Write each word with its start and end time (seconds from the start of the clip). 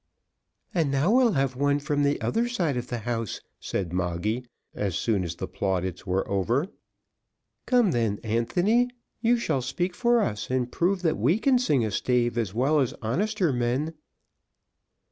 "And 0.73 0.89
now 0.89 1.11
we'll 1.11 1.33
have 1.33 1.55
one 1.55 1.77
from 1.79 2.01
the 2.01 2.19
other 2.21 2.49
side 2.49 2.75
of 2.75 2.87
the 2.87 2.97
house," 3.05 3.39
said 3.59 3.93
Moggy, 3.93 4.47
as 4.73 4.95
soon 4.95 5.23
as 5.23 5.35
the 5.35 5.47
plaudits 5.47 6.07
were 6.07 6.27
over. 6.27 6.65
"Come 7.67 7.91
then, 7.91 8.17
Anthony, 8.23 8.89
you 9.21 9.37
shall 9.37 9.61
speak 9.61 9.93
for 9.93 10.19
us, 10.19 10.49
and 10.49 10.71
prove 10.71 11.03
that 11.03 11.19
we 11.19 11.37
can 11.37 11.59
sing 11.59 11.85
a 11.85 11.91
stave 11.91 12.35
as 12.35 12.51
well 12.51 12.79
as 12.79 12.95
honester 13.03 13.53
men." 13.53 13.93